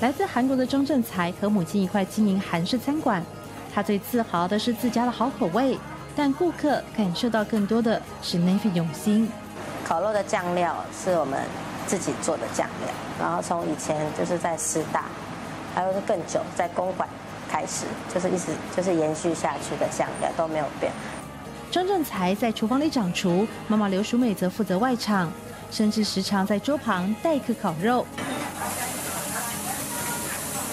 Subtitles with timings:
[0.00, 3.22] 来自韩国的张正才和母亲一块经营韩式餐馆，
[3.74, 5.78] 他最自豪的是自家的好口味，
[6.16, 9.28] 但顾客感受到更多的是那份用心。
[9.84, 10.74] 烤肉的酱料
[11.04, 11.38] 是我们
[11.86, 12.88] 自己做的酱料，
[13.20, 15.04] 然后从以前就是在师大，
[15.74, 17.06] 还有是更久在公馆
[17.46, 20.90] 开始，就是一直就是延续下去的酱料都没有变。
[21.70, 25.30] 张正才在厨房里掌厨，妈妈刘淑美则负责外场，
[25.70, 28.06] 甚至时常在桌旁待客烤肉。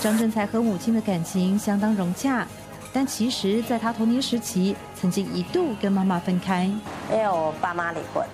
[0.07, 2.47] 张正才和母亲的感情相当融洽，
[2.93, 6.63] 但其实，在他童年时期，曾经一度跟妈妈分开。
[7.11, 8.25] 因为我爸妈离婚，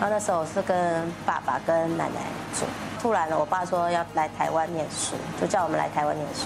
[0.00, 2.20] 然后那时候我是跟爸爸跟奶奶
[2.56, 2.64] 住。
[3.02, 6.42] 突然呢，我爸说要来台湾念书，就叫我们来台湾念书。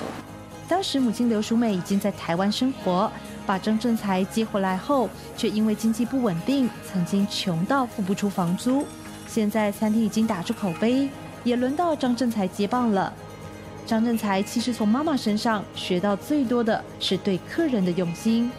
[0.67, 3.13] 当时母亲刘淑美已经在台湾生活，
[3.45, 8.87] 把张正才接回来后，却因为经济不稳定，曾经穷到付不出房租。
[9.27, 11.07] 现在餐厅已经打出口碑，
[11.45, 13.13] 也轮到张正才接棒了。
[13.89, 18.53] 张正才其实从妈妈身上学到最多的是对客人的用心。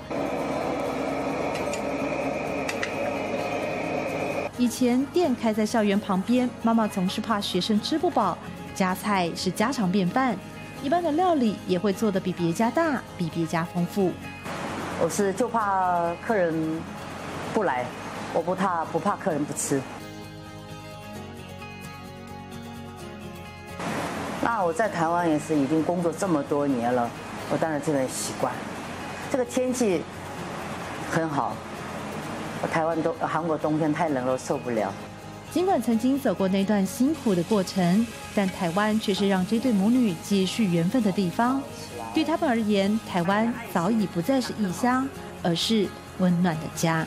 [4.57, 8.35] 以前店开在校园旁边，妈妈总是怕学生吃不饱，
[8.73, 10.35] 夹菜是家常便饭，
[10.81, 14.11] 一般的料理也会做的比别家大，比别家丰富。
[14.99, 16.81] 我是就怕客人
[17.53, 17.85] 不来，
[18.33, 19.79] 我不怕不怕客人不吃。
[24.41, 27.09] 那我在台湾也是已经工作这么多年了，
[27.51, 28.53] 我当然真的习惯。
[29.31, 30.01] 这个天气
[31.11, 31.55] 很好，
[32.71, 34.91] 台湾冬韩国冬天太冷了，受不了。
[35.51, 41.61] 尽管曾经走过那段辛苦的过程，但台湾却是让这对母女接续缘分的地方。
[42.13, 45.07] 对他们而言，台湾早已不再是异乡，
[45.43, 45.87] 而是
[46.19, 47.05] 温暖的家。